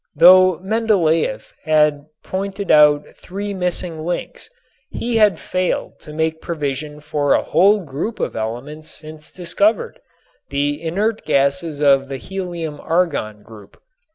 [0.15, 4.49] Though Mendeléef had pointed out three missing links,
[4.89, 9.99] he had failed to make provision for a whole group of elements since discovered,
[10.49, 13.79] the inert gases of the helium argon group.